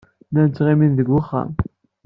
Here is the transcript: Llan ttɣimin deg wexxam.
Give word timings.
Llan 0.29 0.49
ttɣimin 0.49 0.93
deg 0.99 1.07
wexxam. 1.13 1.49